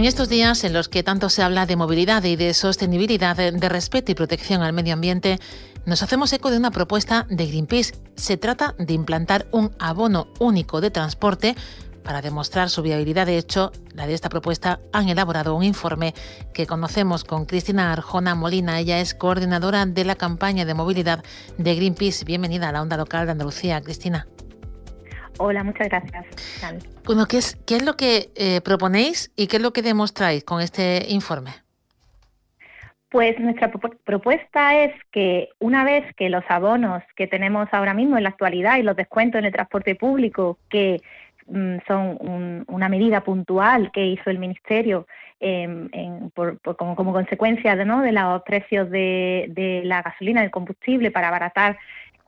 En 0.00 0.06
estos 0.06 0.30
días 0.30 0.64
en 0.64 0.72
los 0.72 0.88
que 0.88 1.02
tanto 1.02 1.28
se 1.28 1.42
habla 1.42 1.66
de 1.66 1.76
movilidad 1.76 2.24
y 2.24 2.34
de 2.34 2.54
sostenibilidad, 2.54 3.36
de 3.36 3.68
respeto 3.68 4.10
y 4.10 4.14
protección 4.14 4.62
al 4.62 4.72
medio 4.72 4.94
ambiente, 4.94 5.38
nos 5.84 6.02
hacemos 6.02 6.32
eco 6.32 6.50
de 6.50 6.56
una 6.56 6.70
propuesta 6.70 7.26
de 7.28 7.46
Greenpeace. 7.46 7.92
Se 8.16 8.38
trata 8.38 8.74
de 8.78 8.94
implantar 8.94 9.46
un 9.52 9.72
abono 9.78 10.28
único 10.38 10.80
de 10.80 10.90
transporte 10.90 11.54
para 12.02 12.22
demostrar 12.22 12.70
su 12.70 12.80
viabilidad. 12.80 13.26
De 13.26 13.36
hecho, 13.36 13.72
la 13.92 14.06
de 14.06 14.14
esta 14.14 14.30
propuesta 14.30 14.80
han 14.94 15.10
elaborado 15.10 15.54
un 15.54 15.64
informe 15.64 16.14
que 16.54 16.66
conocemos 16.66 17.22
con 17.22 17.44
Cristina 17.44 17.92
Arjona 17.92 18.34
Molina. 18.34 18.80
Ella 18.80 19.00
es 19.00 19.12
coordinadora 19.12 19.84
de 19.84 20.04
la 20.06 20.14
campaña 20.14 20.64
de 20.64 20.72
movilidad 20.72 21.22
de 21.58 21.74
Greenpeace. 21.74 22.24
Bienvenida 22.24 22.70
a 22.70 22.72
la 22.72 22.80
onda 22.80 22.96
local 22.96 23.26
de 23.26 23.32
Andalucía, 23.32 23.82
Cristina. 23.82 24.26
Hola, 25.42 25.64
muchas 25.64 25.88
gracias. 25.88 26.26
Bueno, 27.06 27.24
¿qué 27.24 27.38
es, 27.38 27.56
qué 27.66 27.76
es 27.76 27.82
lo 27.82 27.96
que 27.96 28.28
eh, 28.36 28.60
proponéis 28.60 29.32
y 29.36 29.46
qué 29.46 29.56
es 29.56 29.62
lo 29.62 29.72
que 29.72 29.80
demostráis 29.80 30.44
con 30.44 30.60
este 30.60 31.06
informe? 31.08 31.52
Pues 33.08 33.40
nuestra 33.40 33.72
propuesta 34.04 34.84
es 34.84 34.92
que 35.10 35.48
una 35.58 35.82
vez 35.82 36.04
que 36.16 36.28
los 36.28 36.44
abonos 36.50 37.02
que 37.16 37.26
tenemos 37.26 37.68
ahora 37.72 37.94
mismo 37.94 38.18
en 38.18 38.24
la 38.24 38.28
actualidad 38.28 38.76
y 38.76 38.82
los 38.82 38.94
descuentos 38.94 39.38
en 39.38 39.46
el 39.46 39.52
transporte 39.52 39.94
público, 39.94 40.58
que 40.68 41.00
mm, 41.46 41.76
son 41.88 42.64
una 42.68 42.90
medida 42.90 43.24
puntual 43.24 43.90
que 43.92 44.04
hizo 44.04 44.28
el 44.28 44.38
Ministerio 44.38 45.06
em, 45.40 45.88
como, 46.76 47.12
consecuencia 47.14 47.76
de, 47.76 47.86
¿no? 47.86 48.02
de 48.02 48.12
los 48.12 48.42
precios 48.42 48.90
de, 48.90 49.80
la 49.86 50.02
gasolina, 50.02 50.42
del 50.42 50.50
combustible, 50.50 51.10
para 51.10 51.28
abaratar, 51.28 51.78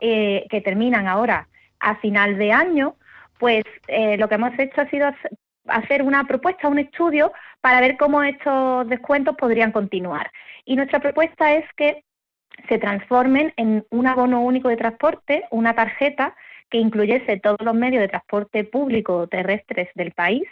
eh, 0.00 0.47
que 0.48 0.62
terminan 0.62 1.06
ahora 1.06 1.47
a 1.78 1.97
final 1.97 2.39
de 2.39 2.53
año, 2.53 2.97
pues 3.43 3.65
eh, 3.89 4.17
lo 4.19 4.29
que 4.29 4.37
hemos 4.37 4.57
hecho 4.57 4.83
ha 4.83 4.89
sido 4.89 5.11
hacer 5.67 6.05
una 6.05 6.23
propuesta, 6.29 6.69
un 6.69 6.79
estudio 6.79 7.33
para 7.61 7.81
ver 7.81 7.97
cómo 7.97 8.23
estos 8.23 8.89
descuentos 8.89 9.34
podrían 9.34 9.73
continuar. 9.73 10.31
Y 10.65 10.77
nuestra 10.77 11.01
propuesta 11.01 11.53
es 11.53 11.65
que 11.77 12.05
se 12.69 12.79
transformen 12.79 13.53
en 13.57 13.84
un 13.91 14.07
abono 14.07 14.43
único 14.43 14.69
de 14.69 14.77
transporte, 14.77 15.43
una 15.51 15.75
tarjeta 15.75 16.37
que 16.71 16.79
incluyese 16.79 17.41
todos 17.41 17.59
los 17.62 17.75
medios 17.75 18.03
de 18.03 18.11
transporte 18.11 18.62
público 18.62 19.27
terrestres 19.27 19.89
del 19.97 20.12
país 20.12 20.45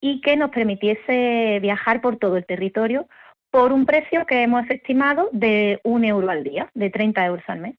y 0.00 0.20
que 0.20 0.36
nos 0.36 0.50
permitiese 0.50 1.60
viajar 1.62 2.00
por 2.00 2.16
todo 2.16 2.36
el 2.36 2.46
territorio 2.46 3.06
por 3.52 3.72
un 3.72 3.86
precio 3.86 4.26
que 4.26 4.42
hemos 4.42 4.68
estimado 4.70 5.28
de 5.30 5.78
un 5.84 6.04
euro 6.04 6.28
al 6.28 6.42
día, 6.42 6.68
de 6.74 6.90
30 6.90 7.26
euros 7.26 7.44
al 7.46 7.60
mes. 7.60 7.76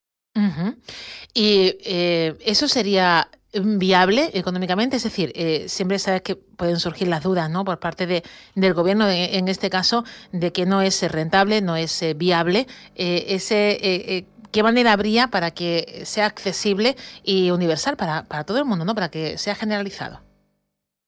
Y 1.34 1.78
eh, 1.86 2.36
eso 2.46 2.70
sería 2.70 3.28
viable 3.64 4.30
económicamente? 4.34 4.98
Es 4.98 5.04
decir, 5.04 5.32
eh, 5.36 5.66
siempre 5.68 6.00
sabes 6.00 6.22
que 6.22 6.36
pueden 6.36 6.78
surgir 6.78 7.08
las 7.08 7.24
dudas 7.24 7.50
¿no? 7.50 7.64
por 7.66 7.80
parte 7.80 8.06
de, 8.08 8.24
del 8.56 8.74
gobierno, 8.74 9.10
en, 9.10 9.48
este 9.48 9.70
caso, 9.70 10.04
de 10.32 10.52
que 10.52 10.66
no 10.66 10.82
es 10.82 11.10
rentable, 11.12 11.62
no 11.62 11.76
es 11.76 12.02
eh, 12.02 12.14
viable. 12.14 12.66
Eh, 12.96 13.26
ese, 13.30 14.26
¿Qué 14.52 14.64
manera 14.64 14.94
habría 14.94 15.28
para 15.28 15.52
que 15.52 16.02
sea 16.06 16.26
accesible 16.26 16.96
y 17.24 17.52
universal 17.52 17.98
para, 17.98 18.24
para 18.24 18.46
todo 18.46 18.60
el 18.60 18.66
mundo, 18.66 18.86
¿no? 18.86 18.96
para 18.96 19.10
que 19.10 19.38
sea 19.38 19.56
generalizado? 19.56 20.22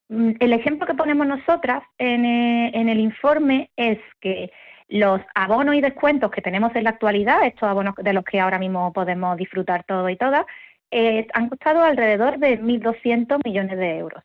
Mm, 0.09 0.31
el 0.39 0.53
ejemplo 0.53 0.85
que 0.85 0.93
ponemos 0.93 1.27
nosotras 1.27 1.83
en, 1.97 2.25
en 2.25 2.89
el 2.89 2.99
informe 2.99 3.71
es 3.77 3.99
que 4.21 4.51
los 4.89 5.19
abonos 5.35 5.75
y 5.75 5.81
descuentos 5.81 6.31
que 6.31 6.41
tenemos 6.41 6.73
en 6.75 6.85
la 6.85 6.91
actualidad, 6.91 7.45
estos 7.45 7.67
abonos 7.67 7.95
de 7.95 8.13
los 8.13 8.23
que 8.23 8.39
ahora 8.39 8.57
mismo 8.57 8.93
podemos 8.93 9.35
disfrutar 9.37 9.83
todos 9.83 10.09
y 10.09 10.15
todas, 10.15 10.45
eh, 10.91 11.27
han 11.33 11.49
costado 11.49 11.83
alrededor 11.83 12.39
de 12.39 12.59
1.200 12.61 13.39
millones 13.43 13.77
de 13.77 13.97
euros 13.97 14.23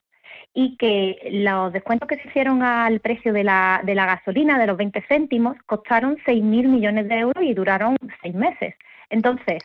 y 0.54 0.76
que 0.76 1.18
los 1.32 1.72
descuentos 1.72 2.08
que 2.08 2.16
se 2.16 2.28
hicieron 2.28 2.62
al 2.62 3.00
precio 3.00 3.32
de 3.32 3.44
la, 3.44 3.80
de 3.84 3.94
la 3.94 4.06
gasolina, 4.06 4.58
de 4.58 4.66
los 4.66 4.76
20 4.76 5.02
céntimos, 5.08 5.56
costaron 5.66 6.16
6.000 6.26 6.68
millones 6.68 7.08
de 7.08 7.18
euros 7.20 7.42
y 7.42 7.54
duraron 7.54 7.96
seis 8.20 8.34
meses. 8.34 8.74
Entonces, 9.08 9.64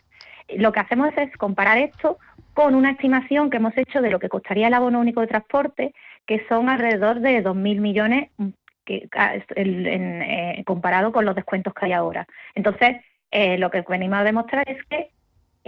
lo 0.55 0.71
que 0.71 0.79
hacemos 0.79 1.09
es 1.17 1.35
comparar 1.37 1.77
esto 1.77 2.17
con 2.53 2.73
una 2.73 2.91
estimación 2.91 3.49
que 3.49 3.57
hemos 3.57 3.77
hecho 3.77 4.01
de 4.01 4.09
lo 4.09 4.19
que 4.19 4.29
costaría 4.29 4.67
el 4.67 4.73
abono 4.73 4.99
único 4.99 5.21
de 5.21 5.27
transporte, 5.27 5.93
que 6.25 6.45
son 6.47 6.69
alrededor 6.69 7.19
de 7.19 7.43
2.000 7.43 7.79
millones 7.79 8.29
que, 8.85 9.09
eh, 9.55 10.63
comparado 10.65 11.11
con 11.11 11.25
los 11.25 11.35
descuentos 11.35 11.73
que 11.73 11.85
hay 11.85 11.91
ahora. 11.91 12.25
Entonces, 12.55 12.97
eh, 13.29 13.57
lo 13.57 13.69
que 13.69 13.83
venimos 13.87 14.19
a 14.19 14.23
demostrar 14.23 14.69
es 14.69 14.83
que 14.85 15.11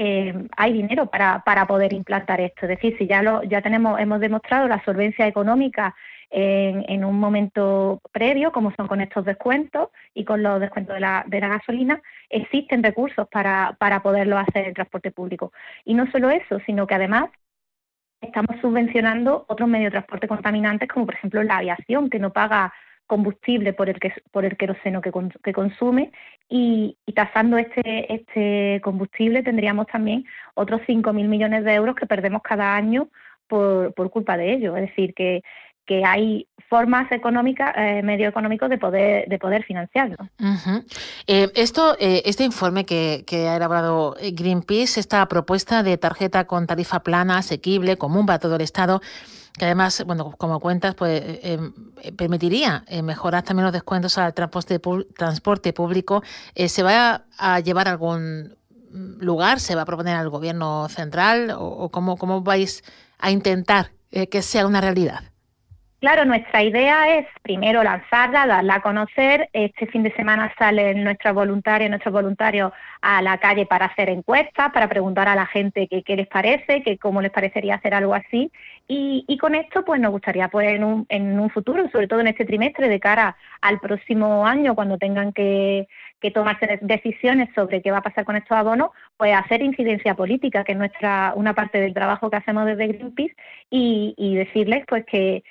eh, 0.02 0.34
hay 0.56 0.72
dinero 0.72 1.08
para, 1.08 1.44
para 1.44 1.68
poder 1.68 1.92
implantar 1.92 2.40
esto. 2.40 2.62
Es 2.62 2.70
decir, 2.70 2.96
si 2.98 3.06
ya 3.06 3.22
lo, 3.22 3.44
ya 3.44 3.62
tenemos, 3.62 4.00
hemos 4.00 4.22
demostrado 4.22 4.66
la 4.70 4.82
solvencia 4.86 5.28
económica 5.28 5.94
en, 6.30 6.86
en, 6.88 7.04
un 7.04 7.20
momento 7.20 8.00
previo, 8.14 8.54
como 8.54 8.74
son 8.76 8.88
con 8.88 9.02
estos 9.02 9.26
descuentos 9.26 9.90
y 10.14 10.24
con 10.24 10.42
los 10.42 10.62
descuentos 10.62 10.94
de 10.94 11.02
la, 11.02 11.26
de 11.28 11.42
la 11.42 11.50
gasolina, 11.50 12.02
existen 12.30 12.82
recursos 12.82 13.28
para, 13.28 13.76
para 13.78 14.02
poderlo 14.02 14.38
hacer 14.38 14.68
en 14.68 14.74
transporte 14.74 15.12
público. 15.12 15.52
Y 15.84 15.96
no 15.96 16.10
solo 16.12 16.30
eso, 16.30 16.62
sino 16.66 16.88
que 16.88 16.96
además 16.96 17.26
estamos 18.22 18.56
subvencionando 18.62 19.44
otros 19.50 19.68
medios 19.68 19.88
de 19.88 20.00
transporte 20.00 20.30
contaminantes, 20.30 20.88
como 20.88 21.08
por 21.08 21.16
ejemplo 21.16 21.44
la 21.44 21.58
aviación, 21.58 22.10
que 22.10 22.20
no 22.20 22.32
paga 22.32 22.74
combustible 23.10 23.74
por 23.74 23.90
el, 23.90 24.00
que, 24.00 24.14
por 24.32 24.46
el 24.46 24.56
queroseno 24.56 25.02
que, 25.02 25.12
consume 25.52 26.12
y, 26.48 26.96
tasando 27.16 27.58
este, 27.58 28.14
este 28.14 28.80
combustible 28.84 29.42
tendríamos 29.42 29.88
también 29.88 30.26
otros 30.54 30.82
5.000 30.88 31.28
millones 31.28 31.66
de 31.66 31.74
euros 31.74 31.96
que 31.96 32.06
perdemos 32.06 32.44
cada 32.44 32.76
año 32.76 33.10
por, 33.48 33.96
por 33.96 34.12
culpa 34.12 34.38
de 34.38 34.54
ello. 34.54 34.78
Es 34.78 34.90
decir, 34.90 35.16
que, 35.16 35.42
que 35.88 36.06
hay 36.06 36.48
formas 36.70 37.12
económicas, 37.12 37.74
eh, 37.76 38.04
medio 38.04 38.30
económicos 38.30 38.70
de 38.70 38.78
poder, 38.78 39.28
de 39.28 39.40
poder 39.40 39.64
financiarlo. 39.64 40.18
Eh, 41.26 41.50
esto, 41.56 41.98
eh, 42.00 42.22
este 42.26 42.44
informe 42.44 42.86
que, 42.86 43.24
que, 43.26 43.48
ha 43.48 43.56
elaborado 43.56 44.16
Greenpeace, 44.22 45.00
esta 45.00 45.28
propuesta 45.28 45.82
de 45.82 45.98
tarjeta 45.98 46.46
con 46.46 46.68
tarifa 46.68 47.00
plana, 47.00 47.40
asequible, 47.40 47.98
común 47.98 48.28
para 48.28 48.38
todo 48.38 48.56
el 48.58 48.62
Estado, 48.62 49.02
que 49.60 49.66
además, 49.66 50.04
bueno, 50.08 50.32
como 50.38 50.60
cuentas, 50.60 50.96
pues 50.96 51.22
em, 51.44 51.72
permitiría 52.18 52.84
mejorar 53.04 53.44
también 53.44 53.66
los 53.66 53.74
descuentos 53.74 54.18
al 54.18 54.34
transporte, 54.34 54.80
transporte 55.16 55.74
público. 55.74 56.24
¿Se 56.56 56.82
va 56.82 57.26
a, 57.38 57.60
llevar 57.60 57.88
a 57.88 57.92
algún 57.92 58.58
lugar? 58.92 59.60
¿Se 59.60 59.76
va 59.76 59.84
a 59.84 59.86
proponer 59.86 60.16
al 60.16 60.30
gobierno 60.30 60.90
central? 60.90 61.52
¿O, 61.52 61.66
o 61.66 61.90
cómo, 61.90 62.18
cómo 62.18 62.42
vais 62.42 62.84
a 63.20 63.30
intentar 63.30 63.92
que 64.10 64.42
sea 64.42 64.66
una 64.66 64.82
realidad? 64.82 65.22
Claro, 66.00 66.24
nuestra 66.24 66.64
idea 66.64 67.18
es 67.18 67.28
primero 67.42 67.84
lanzarla, 67.84 68.48
darla 68.48 68.76
a 68.76 68.82
conocer. 68.82 69.50
Este 69.52 69.86
fin 69.88 70.02
de 70.02 70.14
semana 70.14 70.54
salen 70.58 71.04
nuestros 71.04 71.34
voluntarios, 71.34 71.90
nuestros 71.90 72.14
voluntarios 72.14 72.72
a 73.02 73.22
la 73.22 73.38
calle 73.38 73.66
para 73.66 73.88
hacer 73.88 74.10
encuestas, 74.10 74.72
para 74.72 74.88
preguntar 74.88 75.28
a 75.28 75.36
la 75.36 75.46
gente 75.46 75.90
qué, 75.90 76.16
les 76.16 76.28
parece, 76.28 76.84
que 76.84 76.98
cómo 76.98 77.22
les 77.22 77.32
parecería 77.32 77.76
hacer 77.76 77.94
algo 77.94 78.14
así. 78.14 78.50
Y, 78.88 79.38
con 79.40 79.56
esto, 79.56 79.84
pues 79.84 80.00
nos 80.00 80.12
gustaría, 80.12 80.48
pues 80.48 80.70
en 80.70 80.86
un, 80.86 81.06
en 81.10 81.38
un 81.38 81.50
futuro, 81.50 81.90
sobre 81.92 82.08
todo 82.08 82.22
en 82.22 82.28
este 82.28 82.46
trimestre, 82.46 82.88
de 82.88 83.00
cara 83.02 83.36
al 83.60 83.80
próximo 83.82 84.48
año, 84.48 84.76
cuando 84.76 84.98
tengan 84.98 85.34
que, 85.34 85.88
tomarse 86.34 86.80
decisiones 86.82 87.50
sobre 87.56 87.82
qué 87.82 87.92
va 87.92 88.00
a 88.00 88.02
pasar 88.02 88.26
con 88.26 88.36
estos 88.36 88.58
abonos, 88.58 88.92
pues 89.18 89.34
hacer 89.36 89.62
incidencia 89.62 90.16
política, 90.16 90.64
que 90.64 90.74
es 90.74 90.78
nuestra 90.78 91.34
una 91.36 91.54
parte 91.54 91.80
del 91.80 91.94
trabajo 91.94 92.30
que 92.30 92.38
hacemos 92.38 92.66
desde 92.66 92.88
Greenpeace, 92.88 93.36
y, 93.70 94.16
y 94.18 94.36
decirles 94.36 94.84
pues 94.88 95.06
que 95.06 95.44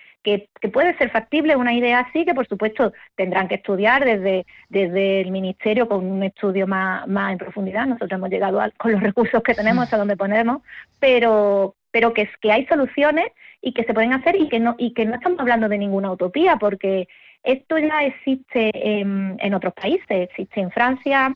que, 0.61 0.69
puede 0.69 0.97
ser 0.99 1.11
factible 1.11 1.57
una 1.57 1.73
idea 1.73 2.01
así, 2.01 2.25
que 2.25 2.35
por 2.35 2.47
supuesto 2.47 2.93
tendrán 3.17 3.49
que 3.49 3.57
estudiar 3.57 4.05
desde, 4.05 4.47
desde 4.69 5.21
el 5.21 5.31
Ministerio 5.31 5.89
con 5.89 6.05
un 6.05 6.23
estudio 6.23 6.67
más, 6.67 7.07
más 7.07 7.33
en 7.33 7.39
profundidad. 7.39 7.87
Nosotros 7.87 8.13
hemos 8.13 8.31
llegado 8.31 8.61
con 8.77 8.93
los 8.93 9.03
recursos 9.03 9.43
que 9.43 9.55
tenemos 9.55 9.93
a 9.93 9.97
donde 9.97 10.17
ponemos, 10.17 10.63
pero, 11.01 11.75
pero 11.91 12.13
que, 12.13 12.29
que 12.41 12.53
hay 12.53 12.67
soluciones 12.67 13.29
y 13.61 13.73
que 13.73 13.85
se 13.85 13.95
pueden 13.95 14.13
hacer 14.13 14.37
y 14.37 14.49
que 14.49 14.61
no, 14.61 14.75
y 14.79 14.93
que 14.93 15.05
no 15.05 15.15
estamos 15.15 15.41
hablando 15.41 15.69
de 15.69 15.79
ninguna 15.79 16.13
utopía, 16.13 16.57
porque 16.57 17.09
esto 17.43 17.79
ya 17.79 18.05
existe 18.05 18.71
en, 18.75 19.37
en 19.41 19.55
otros 19.55 19.73
países, 19.75 20.07
existe 20.09 20.61
en 20.61 20.71
Francia, 20.71 21.35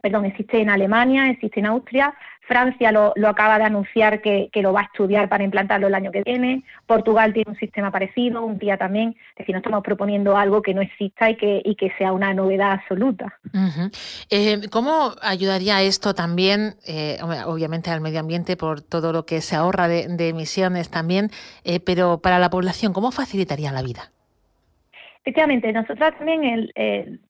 perdón, 0.00 0.24
existe 0.24 0.60
en 0.60 0.70
Alemania, 0.70 1.30
existe 1.30 1.60
en 1.60 1.66
Austria, 1.66 2.14
Francia 2.50 2.90
lo, 2.90 3.14
acaba 3.28 3.58
de 3.58 3.64
anunciar 3.64 4.20
que, 4.20 4.50
lo 4.56 4.72
va 4.72 4.80
a 4.80 4.84
estudiar 4.84 5.28
para 5.28 5.44
implantarlo 5.44 5.86
el 5.86 5.94
año 5.94 6.10
que 6.10 6.24
viene, 6.24 6.64
Portugal 6.84 7.32
tiene 7.32 7.52
un 7.52 7.56
sistema 7.56 7.92
parecido, 7.92 8.44
un 8.44 8.58
día 8.58 8.76
también, 8.76 9.10
es 9.10 9.38
decir, 9.38 9.54
no 9.54 9.58
estamos 9.58 9.84
proponiendo 9.84 10.36
algo 10.36 10.60
que 10.60 10.74
no 10.74 10.82
exista 10.82 11.30
y 11.30 11.36
que, 11.36 11.62
y 11.64 11.76
que 11.76 11.92
sea 11.96 12.12
una 12.12 12.34
novedad 12.34 12.72
absoluta. 12.72 13.38
Eh, 14.30 14.62
¿Cómo 14.68 15.14
ayudaría 15.22 15.80
esto 15.82 16.12
también, 16.12 16.74
eh, 16.84 17.18
obviamente 17.22 17.90
al 17.90 18.00
medio 18.00 18.18
ambiente 18.18 18.56
por 18.56 18.80
todo 18.80 19.12
lo 19.12 19.24
que 19.26 19.42
se 19.42 19.54
ahorra 19.54 19.86
de, 19.86 20.28
emisiones 20.28 20.90
también, 20.90 21.30
eh, 21.62 21.78
pero 21.78 22.20
para 22.20 22.40
la 22.40 22.50
población, 22.50 22.92
¿cómo 22.92 23.12
facilitaría 23.12 23.70
la 23.70 23.82
vida? 23.82 24.10
Efectivamente, 25.22 25.72
nosotros 25.72 26.12
también, 26.16 26.70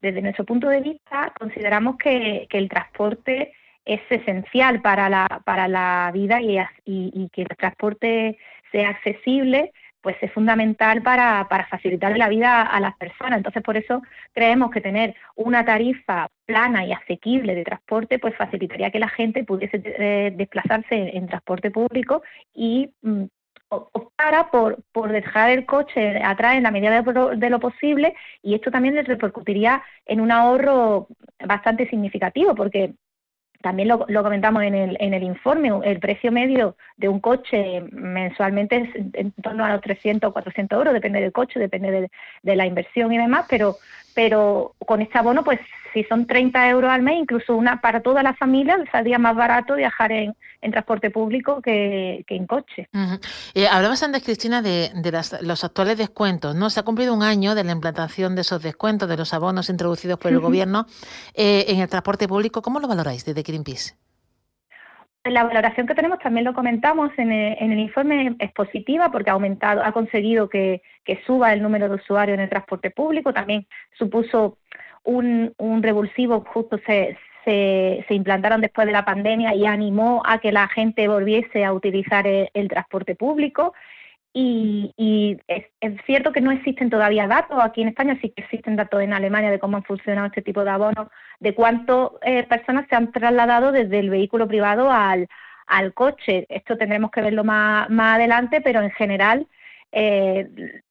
desde 0.01 0.23
nuestro 0.23 0.45
punto 0.45 0.69
de 0.69 0.81
vista, 0.81 1.33
consideramos 1.39 1.97
que, 1.97 2.47
el 2.51 2.69
transporte 2.69 3.53
es 3.85 4.01
esencial 4.11 4.81
para 4.81 5.09
la, 5.09 5.43
para 5.45 5.67
la 5.67 6.11
vida 6.15 6.41
y, 6.41 6.59
y, 6.85 7.29
que 7.31 7.43
el 7.43 7.49
transporte 7.49 8.39
sea 8.71 8.91
accesible, 8.91 9.73
pues 10.01 10.17
es 10.21 10.33
fundamental 10.33 11.03
para, 11.03 11.47
para 11.49 11.67
facilitar 11.67 12.17
la 12.17 12.29
vida 12.29 12.63
a 12.63 12.81
las 12.81 12.97
personas. 12.97 13.39
Entonces, 13.39 13.63
por 13.63 13.77
eso 13.77 14.03
creemos 14.33 14.71
que 14.71 14.81
tener 14.81 15.15
una 15.35 15.65
tarifa 15.65 16.29
plana 16.47 16.87
y 16.87 16.93
asequible 16.93 17.55
de 17.55 17.65
transporte, 17.65 18.19
pues 18.19 18.37
facilitaría 18.37 18.91
que 18.91 18.99
la 18.99 19.09
gente 19.09 19.45
pudiese 19.45 19.83
eh, 19.85 20.33
desplazarse 20.35 21.17
en, 21.17 21.27
transporte 21.27 21.71
público 21.71 22.23
y 22.55 22.91
mm, 23.03 23.25
optara 23.71 24.51
por, 24.51 24.83
por 24.93 25.13
dejar 25.13 25.51
el 25.51 25.65
coche 25.65 26.23
atrás 26.23 26.57
en 26.57 26.65
la 26.65 26.71
medida 26.71 27.03
de, 27.03 27.51
lo 27.51 27.61
posible 27.61 28.15
y 28.43 28.55
esto 28.55 28.71
también 28.71 28.97
les 28.97 29.07
repercutiría 29.07 29.83
en 30.07 30.21
un 30.21 30.33
ahorro 30.33 31.07
bastante 31.47 31.89
significativo 31.89 32.55
porque 32.55 32.95
también 33.63 33.89
lo, 33.89 34.07
comentamos 34.07 34.63
en 34.63 34.75
el, 34.75 34.97
en 35.01 35.15
el 35.15 35.23
informe, 35.23 35.71
el 35.85 36.01
precio 36.01 36.33
medio 36.33 36.77
de 36.97 37.09
un 37.09 37.21
coche 37.21 37.83
mensualmente 37.93 38.77
es 38.77 38.95
en 39.13 39.33
torno 39.33 39.65
a 39.65 39.73
los 39.73 39.83
300 39.83 40.31
o 40.31 40.33
400 40.33 40.79
euros, 40.79 40.95
depende 40.95 41.21
del 41.21 41.33
coche, 41.33 41.61
depende 41.61 41.91
de, 41.91 42.11
de, 42.43 42.57
la 42.57 42.67
inversión 42.67 43.13
y 43.13 43.19
demás, 43.19 43.47
pero, 43.51 43.77
pero 44.15 44.75
con 44.87 45.01
este 45.03 45.19
abono 45.19 45.45
pues 45.45 45.61
si 45.93 46.05
son 46.05 46.27
30 46.27 46.69
euros 46.71 46.91
al 46.91 47.03
mes, 47.03 47.19
incluso 47.19 47.57
una 47.57 47.81
para 47.81 48.01
toda 48.01 48.23
la 48.23 48.35
familia, 48.35 48.79
saldría 48.91 49.19
más 49.19 49.35
barato 49.35 49.75
viajar 49.75 50.13
en, 50.13 50.35
transporte 50.71 51.11
público 51.11 51.61
que, 51.63 52.25
en 52.29 52.47
coche. 52.47 52.89
Eh, 53.55 53.67
hablabas 53.67 54.03
antes, 54.03 54.23
Cristina, 54.23 54.63
de, 54.63 54.91
los 55.43 55.65
actuales 55.65 55.99
descuentos. 55.99 56.55
¿no? 56.55 56.71
Se 56.71 56.81
ha 56.81 56.83
cumplido 56.83 57.15
un 57.15 57.23
año 57.23 57.55
de 57.55 57.65
la 57.65 57.73
implantación 57.73 58.35
de 58.35 58.43
esos 58.43 58.63
descuentos, 58.63 59.09
de 59.09 59.17
los 59.17 59.33
abonos 59.35 59.69
introducidos 59.69 60.19
por 60.19 60.31
el 60.31 60.41
Gobierno 60.41 60.87
eh, 61.35 61.65
en 61.69 61.81
el 61.81 61.89
transporte 61.89 62.29
público. 62.29 62.63
¿Cómo 62.63 62.79
lo 62.79 62.89
valoráis 62.89 63.25
desde 63.25 63.43
Greenpeace? 63.43 63.95
La 65.25 65.45
valoración 65.45 65.87
que 65.87 65.95
tenemos 65.95 66.19
también 66.19 66.45
lo 66.45 66.55
comentamos 66.55 67.11
en 67.19 67.31
el, 67.31 67.79
informe 67.79 68.37
es 68.39 68.53
positiva 68.53 69.13
porque 69.13 69.29
ha 69.29 69.35
aumentado, 69.35 69.85
ha 69.85 69.93
conseguido 69.93 70.49
que, 70.49 70.83
suba 71.27 71.53
el 71.53 71.63
número 71.63 71.89
de 71.89 71.97
usuarios 71.97 72.37
en 72.37 72.45
el 72.45 72.49
transporte 72.49 72.91
público. 72.91 73.33
También 73.33 73.67
supuso 73.99 74.59
un, 75.05 75.53
un 75.59 75.83
revulsivo 75.83 76.45
justo 76.47 76.79
se, 76.87 77.19
se, 77.45 78.05
implantaron 78.15 78.61
después 78.61 78.87
de 78.87 78.93
la 78.93 79.05
pandemia 79.05 79.55
y 79.55 79.67
animó 79.67 80.23
a 80.25 80.39
que 80.39 80.53
la 80.53 80.69
gente 80.69 81.09
volviese 81.09 81.65
a 81.65 81.73
utilizar 81.73 82.27
el, 82.27 82.69
transporte 82.69 83.15
público. 83.15 83.75
Y, 84.33 85.39
es, 85.49 85.67
cierto 86.07 86.33
que 86.33 86.41
no 86.41 86.53
existen 86.53 86.89
todavía 86.89 87.27
datos, 87.27 87.59
aquí 87.61 87.83
en 87.83 87.89
España 87.89 88.17
sí 88.21 88.31
que 88.31 88.43
existen 88.43 88.77
datos 88.77 89.03
en 89.03 89.13
Alemania 89.13 89.51
de 89.51 89.59
cómo 89.59 89.77
han 89.77 89.85
funcionado 89.85 90.29
este 90.29 90.43
tipo 90.43 90.63
de 90.65 90.71
abonos, 90.71 91.09
de 91.41 91.55
cuántas 91.55 92.11
eh, 92.23 92.45
personas 92.45 92.87
se 92.89 92.97
han 92.97 93.11
trasladado 93.13 93.73
desde 93.73 93.99
el 93.99 94.11
vehículo 94.11 94.47
privado 94.47 94.91
al, 94.91 95.27
al 95.67 95.95
coche. 95.95 96.47
Esto 96.49 96.77
tendremos 96.77 97.11
que 97.11 97.23
verlo 97.23 97.45
más, 97.45 97.91
más 97.91 98.17
adelante, 98.17 98.61
pero 98.61 98.81
en 98.83 98.91
general 98.93 99.49
eh, 99.93 100.49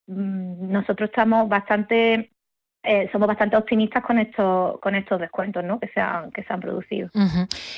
mm, 0.08 0.72
nosotros 0.72 1.10
estamos 1.10 1.48
bastante 1.48 2.32
eh, 2.84 3.10
somos 3.12 3.28
bastante 3.28 3.58
optimistas 3.58 4.04
con 4.04 4.20
estos 4.20 4.80
con 4.80 4.96
estos 4.96 5.20
descuentos 5.20 5.64
¿no? 5.64 5.80
que 5.80 5.90
se 5.90 6.00
han 6.00 6.32
que 6.32 6.44
se 6.44 6.54
han 6.54 6.62
producido. 6.62 7.10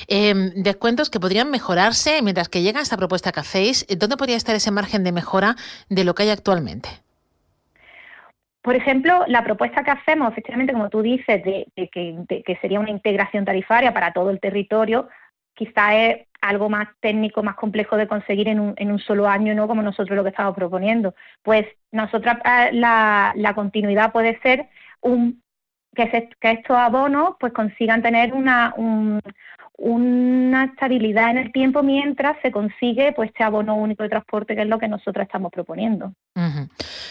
Em, 0.06 0.50
descuentos 0.62 1.10
que 1.10 1.18
podrían 1.18 1.50
mejorarse 1.50 2.22
mientras 2.22 2.48
que 2.48 2.62
llega 2.62 2.80
esta 2.80 2.96
propuesta 2.96 3.32
que 3.32 3.40
hacéis. 3.40 3.86
¿Dónde 3.98 4.16
podría 4.16 4.36
estar 4.36 4.54
ese 4.54 4.70
margen 4.70 5.02
de 5.02 5.12
mejora 5.12 5.56
de 5.88 6.04
lo 6.04 6.14
que 6.14 6.22
hay 6.22 6.30
actualmente? 6.30 6.88
Por 8.62 8.76
ejemplo, 8.76 9.24
la 9.26 9.42
propuesta 9.42 9.82
que 9.82 9.90
hacemos, 9.90 10.30
efectivamente, 10.30 10.72
como 10.72 10.88
tú 10.88 11.02
dices, 11.02 11.42
de, 11.42 11.66
que, 11.74 12.58
sería 12.60 12.78
una 12.78 12.90
integración 12.90 13.44
tarifaria 13.44 13.92
para 13.92 14.12
todo 14.12 14.30
el 14.30 14.38
territorio, 14.38 15.08
quizá 15.52 15.96
es 15.96 16.28
algo 16.40 16.68
más 16.68 16.88
técnico, 17.00 17.42
más 17.42 17.56
complejo 17.56 17.96
de 17.96 18.06
conseguir 18.06 18.46
en 18.48 18.60
un, 18.60 18.74
en 18.76 18.92
un 18.92 19.00
solo 19.00 19.28
año, 19.28 19.52
no 19.54 19.66
como 19.66 19.82
nosotros 19.82 20.16
lo 20.16 20.22
que 20.22 20.30
estamos 20.30 20.54
proponiendo. 20.54 21.14
Pues 21.42 21.66
nosotros 21.90 22.36
eh, 22.44 22.70
la, 22.72 23.32
la 23.34 23.54
continuidad 23.54 24.12
puede 24.12 24.38
ser 24.42 24.68
un, 25.02 25.42
que, 25.94 26.28
que 26.40 26.50
estos 26.50 26.76
abonos 26.76 27.34
pues 27.38 27.52
consigan 27.52 28.02
tener 28.02 28.32
una, 28.32 28.74
una 29.82 30.64
estabilidad 30.64 31.30
en 31.30 31.38
el 31.38 31.52
tiempo 31.52 31.82
mientras 31.82 32.36
se 32.40 32.52
consigue 32.52 33.12
pues 33.12 33.30
este 33.30 33.42
abono 33.42 33.74
único 33.74 34.02
de 34.04 34.10
transporte 34.10 34.54
que 34.54 34.62
es 34.62 34.68
lo 34.68 34.78
que 34.78 34.86
nosotros 34.86 35.24
estamos 35.24 35.50
proponiendo. 35.50 36.12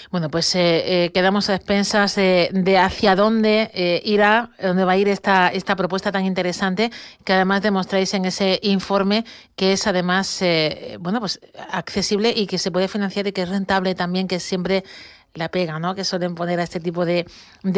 Bueno, 0.10 0.30
pues 0.30 0.56
eh, 0.56 1.06
eh, 1.06 1.12
quedamos 1.12 1.50
a 1.50 1.56
expensas 1.56 2.16
de 2.16 2.78
hacia 2.78 3.16
dónde 3.16 3.72
eh, 3.74 4.02
irá, 4.06 4.52
dónde 4.62 4.86
va 4.86 4.94
a 4.94 4.98
ir 4.98 5.10
esta, 5.10 5.50
esta 5.50 5.76
propuesta 5.76 6.12
tan 6.12 6.26
interesante 6.26 6.92
que 7.26 7.34
además 7.34 7.62
demostráis 7.62 8.14
en 8.14 8.26
ese 8.26 8.60
informe 8.64 9.26
que 9.56 9.74
es 9.74 9.86
además 9.86 10.44
bueno 11.00 11.20
pues 11.20 11.40
accesible 11.72 12.34
y 12.36 12.48
que 12.48 12.58
se 12.58 12.72
puede 12.72 12.88
financiar 12.88 13.28
y 13.28 13.32
que 13.32 13.42
es 13.42 13.50
rentable 13.50 13.96
también, 13.96 14.28
que 14.28 14.40
siempre 14.40 14.84
la 15.34 15.50
pega 15.50 15.80
¿no? 15.80 15.96
que 15.96 16.04
suelen 16.04 16.36
poner 16.36 16.60
a 16.60 16.64
este 16.64 16.80
tipo 16.80 17.06
de, 17.06 17.26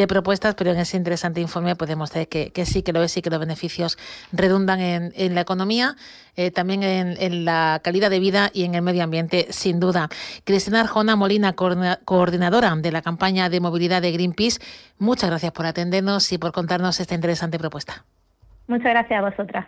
propuestas, 0.08 0.54
pero 0.54 0.72
en 0.72 0.78
ese 0.78 0.96
interesante 0.96 1.40
informe 1.40 1.76
podemos 1.76 2.12
ver 2.12 2.28
que, 2.28 2.52
sí 2.64 2.82
que 2.82 2.92
lo 2.92 3.02
es 3.02 3.16
y 3.16 3.22
que 3.22 3.30
los 3.30 3.38
beneficios 3.38 3.98
redundan 4.32 4.80
en, 4.80 5.34
la 5.34 5.40
economía, 5.40 5.96
eh, 6.36 6.50
también 6.50 6.82
en, 6.82 7.44
la 7.44 7.80
calidad 7.82 8.10
de 8.10 8.18
vida 8.18 8.50
y 8.52 8.64
en 8.64 8.74
el 8.74 8.82
medio 8.82 9.04
ambiente, 9.04 9.46
sin 9.50 9.80
duda. 9.80 10.08
Cristina 10.44 10.80
Arjona 10.80 11.16
Molina, 11.16 11.52
coordinadora 11.52 12.74
de 12.76 12.92
la 12.92 13.02
campaña 13.02 13.48
de 13.48 13.60
movilidad 13.60 14.02
de 14.02 14.12
Greenpeace, 14.12 14.60
muchas 14.98 15.30
gracias 15.30 15.52
por 15.52 15.66
atendernos 15.66 16.32
y 16.32 16.38
por 16.38 16.52
contarnos 16.52 16.98
esta 17.00 17.14
interesante 17.14 17.58
propuesta. 17.58 18.04
Muchas 18.66 18.90
gracias 18.90 19.18
a 19.18 19.22
vosotras. 19.22 19.66